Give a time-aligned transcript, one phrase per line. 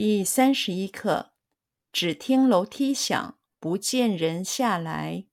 [0.00, 1.32] 第三十一课，
[1.92, 5.26] 只听楼梯响，不见人下来。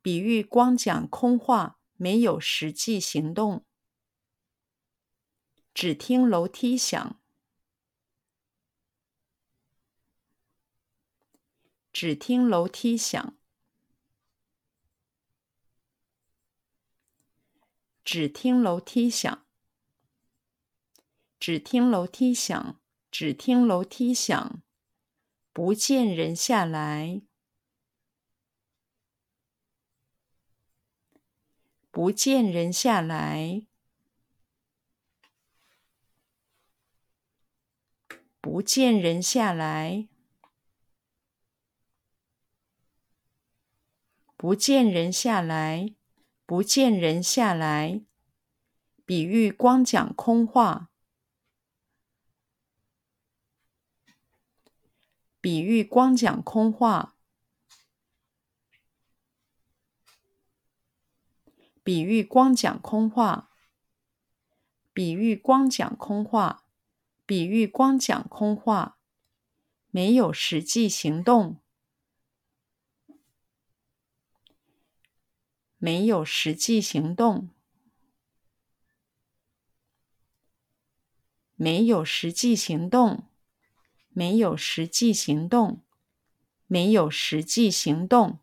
[0.00, 3.66] 比喻光讲空话，没有实际行动。
[5.74, 7.20] 只听楼梯响，
[11.92, 13.36] 只听楼梯响，
[18.04, 19.44] 只听楼梯响，
[21.40, 22.79] 只听楼梯响，
[23.10, 24.62] 只听楼梯响，
[25.52, 27.22] 不见人下来。
[31.92, 33.66] 不见人下来，
[38.40, 40.08] 不见人下来，
[44.36, 45.94] 不见人下来，
[46.46, 48.02] 不见人下来。
[49.04, 50.89] 比喻光讲空话，
[55.40, 57.16] 比喻光讲空话。
[61.82, 63.48] 比喻光讲空话，
[64.92, 66.64] 比喻光讲空话，
[67.24, 68.98] 比喻光讲空话，
[69.90, 71.58] 没有实际行动，
[75.78, 77.48] 没有实际行动，
[81.56, 83.24] 没有实际行动，
[84.20, 85.80] 没有实际行动，
[86.66, 88.40] 没有实际行动。